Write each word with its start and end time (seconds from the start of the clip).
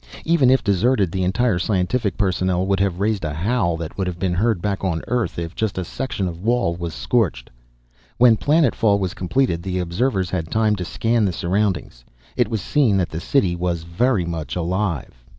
Even 0.25 0.49
if 0.49 0.63
deserted, 0.63 1.11
the 1.11 1.23
entire 1.23 1.59
scientific 1.59 2.17
personnel 2.17 2.65
would 2.65 2.79
have 2.79 2.99
raised 2.99 3.23
a 3.23 3.35
howl 3.35 3.77
that 3.77 3.95
would 3.99 4.07
have 4.07 4.17
been 4.17 4.33
heard 4.33 4.59
back 4.59 4.83
on 4.83 5.03
Earth 5.07 5.37
if 5.37 5.53
just 5.53 5.77
a 5.77 5.85
section 5.85 6.27
of 6.27 6.41
wall 6.43 6.75
was 6.75 6.91
scorched. 6.95 7.51
When 8.17 8.35
planet 8.35 8.73
fall 8.73 8.97
was 8.97 9.13
completed 9.13 9.63
and 9.63 9.77
observers 9.77 10.31
had 10.31 10.49
time 10.49 10.75
to 10.77 10.85
scan 10.85 11.23
the 11.25 11.31
surroundings 11.31 12.03
it 12.35 12.47
was 12.49 12.61
seen 12.63 12.97
that 12.97 13.09
the 13.09 13.19
city 13.21 13.55
was 13.55 13.83
very 13.83 14.25
much 14.25 14.55
alive. 14.55 15.23